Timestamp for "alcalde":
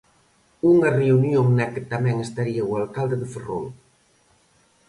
2.81-3.15